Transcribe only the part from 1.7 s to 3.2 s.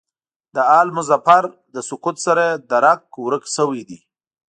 له سقوط سره یې درک